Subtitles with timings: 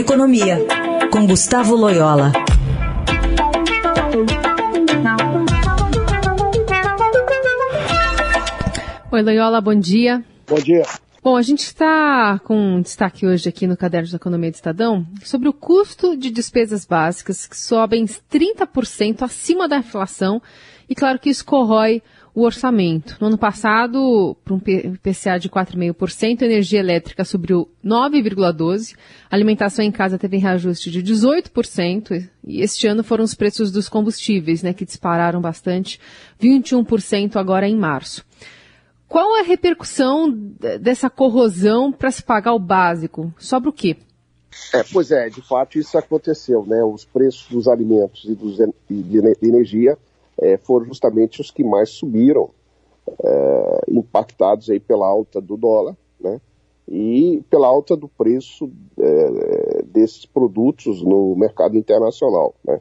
[0.00, 0.66] Economia,
[1.12, 2.32] com Gustavo Loyola.
[9.12, 10.24] Oi, Loyola, bom dia.
[10.48, 10.84] Bom dia.
[11.22, 15.06] Bom, a gente está com um destaque hoje aqui no Caderno de Economia do Estadão
[15.22, 20.40] sobre o custo de despesas básicas que sobem 30% acima da inflação
[20.88, 22.02] e claro que isso corrói
[22.34, 23.16] o orçamento.
[23.20, 28.96] No ano passado, para um PCA de 4,5%, a energia elétrica subiu 9,12%,
[29.30, 33.88] a alimentação em casa teve reajuste de 18%, e este ano foram os preços dos
[33.88, 36.00] combustíveis, né, que dispararam bastante,
[36.40, 38.24] 21% agora em março.
[39.08, 40.30] Qual a repercussão
[40.80, 43.34] dessa corrosão para se pagar o básico?
[43.36, 43.96] Sobra o quê?
[44.72, 46.82] É, pois é, de fato isso aconteceu, né?
[46.84, 49.98] Os preços dos alimentos e dos, de energia
[50.40, 52.50] é, foram justamente os que mais subiram,
[53.22, 56.40] é, impactados aí pela alta do dólar, né?
[56.88, 62.80] E pela alta do preço é, desses produtos no mercado internacional, né?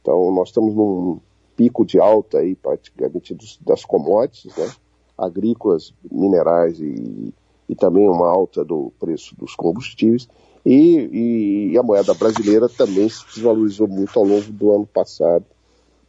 [0.00, 1.20] Então nós estamos num
[1.56, 4.70] pico de alta aí praticamente dos, das commodities, né?
[5.18, 7.34] Agrícolas, minerais e,
[7.68, 10.28] e também uma alta do preço dos combustíveis.
[10.64, 15.44] E, e, a moeda brasileira também se desvalorizou muito ao longo do ano passado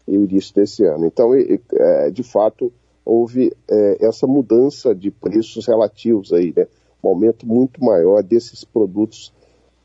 [0.07, 1.05] e o início desse ano.
[1.05, 2.71] Então, é, de fato,
[3.05, 6.67] houve é, essa mudança de preços relativos aí, né?
[7.03, 9.33] um aumento muito maior desses produtos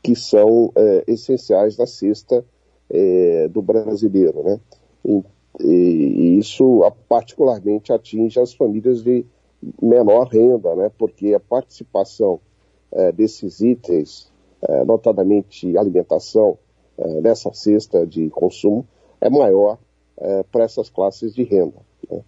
[0.01, 2.45] que são é, essenciais na cesta
[3.51, 4.59] do brasileiro, né?
[5.05, 5.23] E,
[5.59, 9.23] e, isso particularmente atinge as famílias de
[9.79, 10.91] menor renda, né?
[10.97, 12.39] Porque a participação
[13.13, 14.31] desses itens,
[14.87, 16.57] notadamente alimentação,
[17.21, 18.87] nessa cesta de consumo,
[19.21, 19.77] é maior
[20.19, 21.77] é, para essas classes de renda.
[22.09, 22.21] Né?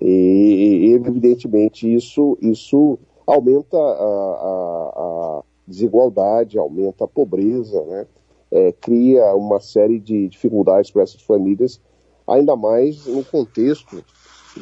[0.00, 8.06] E, evidentemente, isso, isso aumenta a, a, a desigualdade, aumenta a pobreza, né?
[8.50, 11.78] É, cria uma série de dificuldades para essas famílias,
[12.26, 14.02] ainda mais no contexto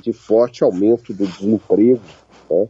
[0.02, 2.00] de forte aumento do desemprego
[2.50, 2.68] né?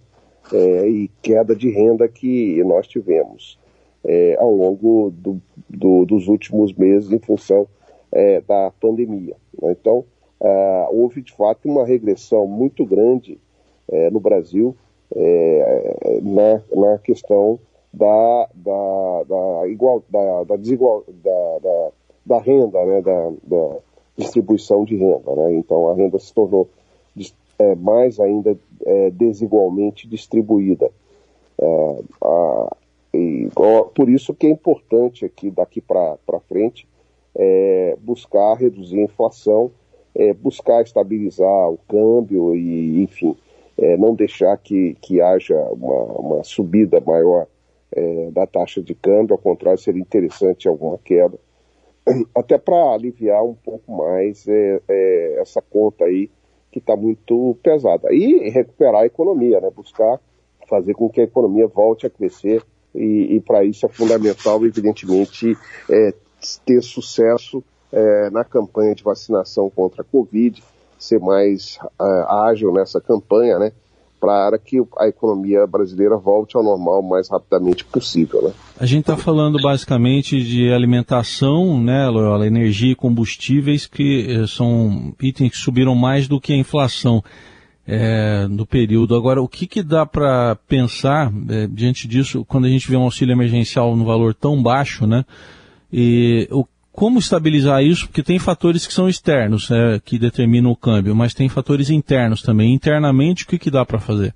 [0.53, 3.59] é, e queda de renda que nós tivemos
[4.05, 7.67] é, ao longo do, do, dos últimos meses em função
[8.13, 9.37] é, da pandemia.
[9.61, 9.77] Né?
[9.81, 10.05] Então,
[10.41, 13.39] é, houve de fato uma regressão muito grande
[13.91, 14.77] é, no Brasil
[15.15, 17.59] é, na, na questão
[17.93, 21.91] da, da, da, igual, da, da desigual, da, da,
[22.27, 23.01] da, renda, né?
[23.01, 23.77] da, da
[24.17, 25.35] distribuição de renda.
[25.35, 25.55] Né?
[25.55, 26.69] Então, a renda se tornou
[27.79, 28.59] mais ainda
[29.15, 30.91] desigualmente distribuída.
[33.15, 33.49] E,
[33.95, 36.87] por isso que é importante aqui, daqui para frente,
[37.37, 39.71] é, buscar reduzir a inflação,
[40.15, 43.37] é, buscar estabilizar o câmbio e, enfim,
[43.79, 47.47] é, não deixar que, que haja uma, uma subida maior
[47.93, 51.39] é, da taxa de câmbio, ao contrário, seria interessante alguma queda,
[52.35, 56.31] até para aliviar um pouco mais é, é, essa conta aí
[56.73, 58.13] que está muito pesada.
[58.13, 59.71] E recuperar a economia, né?
[59.71, 60.21] buscar
[60.69, 62.63] fazer com que a economia volte a crescer
[62.95, 65.57] e, e para isso é fundamental, evidentemente,
[65.89, 66.15] é,
[66.65, 70.63] ter sucesso é, na campanha de vacinação contra a Covid,
[70.99, 73.73] ser mais é, ágil nessa campanha, né?
[74.19, 78.53] Para que a economia brasileira volte ao normal o mais rapidamente possível, né?
[78.81, 85.15] A gente está falando basicamente de alimentação, né, Loyola, energia e combustíveis, que eh, são
[85.21, 87.23] itens que subiram mais do que a inflação
[87.87, 89.15] é, no período.
[89.15, 93.03] Agora, o que, que dá para pensar é, diante disso, quando a gente vê um
[93.03, 95.25] auxílio emergencial no valor tão baixo, né?
[95.93, 98.07] E o, como estabilizar isso?
[98.07, 102.43] Porque tem fatores que são externos, é, que determinam o câmbio, mas tem fatores internos
[102.43, 102.73] também.
[102.73, 104.35] Internamente, o que, que dá para fazer?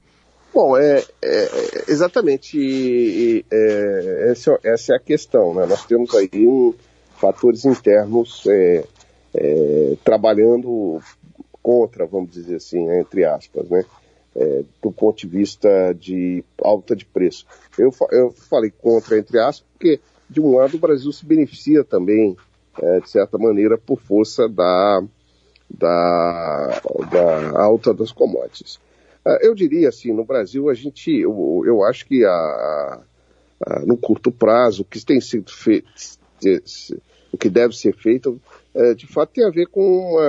[0.53, 5.55] Bom, é, é exatamente é, essa, essa, é a questão.
[5.55, 5.65] Né?
[5.67, 6.75] Nós temos aí um,
[7.21, 8.85] fatores internos é,
[9.35, 11.01] é, trabalhando
[11.63, 13.85] contra, vamos dizer assim, né, entre aspas, né?
[14.35, 17.45] É, do ponto de vista de alta de preço.
[17.77, 19.99] Eu, eu falei contra, entre aspas, porque
[20.31, 22.37] de um lado, o Brasil se beneficia também,
[22.81, 25.03] é, de certa maneira, por força da,
[25.69, 28.79] da, da alta das commodities.
[29.27, 33.97] É, eu diria assim, no Brasil, a gente, eu, eu acho que a, a, no
[33.97, 35.91] curto prazo, o que tem sido feito,
[37.33, 38.41] o que deve ser feito,
[38.73, 40.23] é, de fato tem a ver com, a,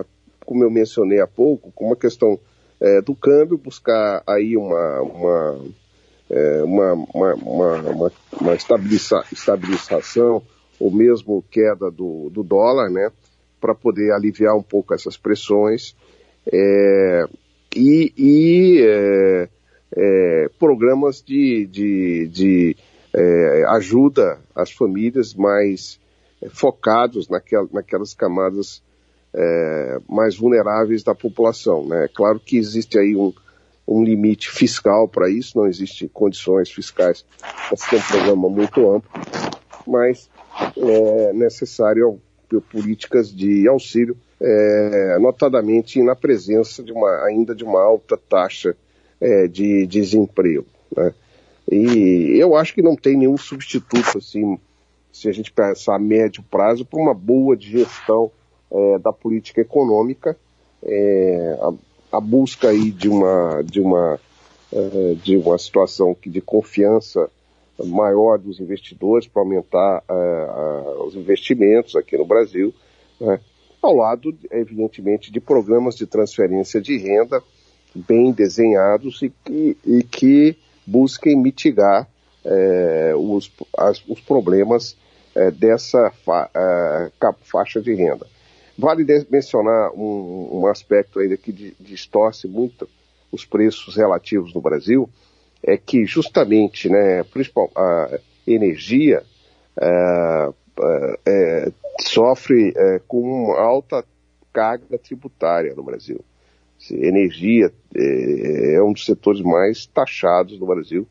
[0.00, 0.04] a,
[0.46, 2.40] como eu mencionei há pouco, com uma questão
[2.80, 5.60] é, do câmbio, buscar aí uma, uma
[6.32, 8.12] é, uma, uma, uma, uma
[8.50, 10.42] estabiliza, estabilização
[10.78, 13.10] ou mesmo queda do, do dólar, né,
[13.60, 15.94] para poder aliviar um pouco essas pressões
[16.52, 17.24] é,
[17.76, 19.48] e, e é,
[19.96, 22.76] é, programas de, de, de
[23.14, 26.00] é, ajuda as famílias mais
[26.42, 28.82] é, focados naquel, naquelas camadas
[29.34, 31.86] é, mais vulneráveis da população.
[31.86, 32.08] Né?
[32.14, 33.32] Claro que existe aí um,
[33.92, 37.24] um limite fiscal para isso, não existe condições fiscais
[37.68, 39.10] para ser um programa muito amplo,
[39.86, 40.30] mas
[40.76, 42.20] é necessário
[42.70, 48.76] políticas de auxílio, é, notadamente na presença de uma, ainda de uma alta taxa
[49.20, 50.66] é, de desemprego.
[50.94, 51.14] Né?
[51.70, 54.58] E eu acho que não tem nenhum substituto, assim,
[55.10, 58.30] se a gente pensar a médio prazo, para uma boa gestão
[58.70, 60.36] é, da política econômica,
[60.82, 61.72] é, a,
[62.12, 64.20] a, busca aí de uma, de uma,
[64.72, 67.30] é, de uma situação de confiança
[67.84, 72.72] maior dos investidores para aumentar é, os investimentos aqui no Brasil,
[73.20, 73.40] né?
[73.80, 77.42] ao lado, evidentemente, de programas de transferência de renda
[77.94, 80.56] bem desenhados e que, e que
[80.86, 82.08] busquem mitigar
[82.44, 84.96] é, os, as, os problemas
[85.58, 86.50] dessa fa,
[87.42, 88.26] faixa de renda.
[88.78, 92.88] Vale mencionar um, um aspecto ainda que distorce muito
[93.30, 95.08] os preços relativos no Brasil,
[95.62, 97.24] é que justamente, né,
[97.76, 99.22] a energia
[99.80, 100.52] é,
[101.26, 104.04] é, sofre é, com uma alta
[104.52, 106.20] carga tributária no Brasil.
[106.90, 111.06] Energia é, é um dos setores mais taxados no Brasil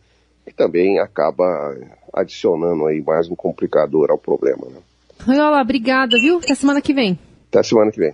[0.46, 1.78] e também acaba
[2.14, 4.68] adicionando aí mais um complicador ao problema.
[4.68, 4.82] Né?
[5.28, 6.40] Olá, obrigada, viu?
[6.40, 7.18] Até semana que vem.
[7.52, 8.14] Até semana que vem.